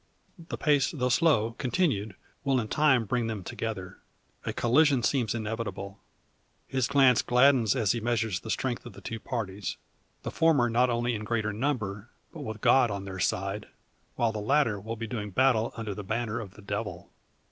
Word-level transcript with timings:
The 0.49 0.57
pace 0.57 0.89
though 0.89 1.09
slow, 1.09 1.51
continued, 1.59 2.15
will 2.43 2.59
in 2.59 2.69
time 2.69 3.05
bring 3.05 3.27
them 3.27 3.43
together. 3.43 3.99
A 4.45 4.51
collision 4.51 5.03
seems 5.03 5.35
inevitable. 5.35 5.99
His 6.67 6.87
glance 6.87 7.21
gladdens 7.21 7.75
as 7.75 7.91
he 7.91 7.99
measures 7.99 8.39
the 8.39 8.49
strength 8.49 8.87
of 8.87 8.93
the 8.93 9.01
two 9.01 9.19
parties. 9.19 9.77
The 10.23 10.31
former 10.31 10.71
not 10.71 10.89
only 10.89 11.13
in 11.13 11.23
greater 11.23 11.53
number, 11.53 12.09
but 12.33 12.41
with 12.41 12.61
God 12.61 12.89
on 12.89 13.05
their 13.05 13.19
side; 13.19 13.67
while 14.15 14.31
the 14.31 14.39
latter 14.41 14.79
will 14.79 14.95
be 14.95 15.05
doing 15.05 15.29
battle 15.29 15.71
under 15.77 15.93
the 15.93 16.03
banner 16.03 16.39
of 16.39 16.55
the 16.55 16.63
Devil. 16.63 17.11